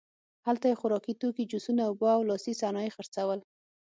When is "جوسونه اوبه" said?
1.51-2.09